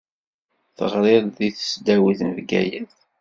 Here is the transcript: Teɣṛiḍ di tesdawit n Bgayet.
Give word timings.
Teɣṛiḍ 0.77 1.23
di 1.37 1.49
tesdawit 1.57 2.19
n 2.23 2.29
Bgayet. 2.37 2.93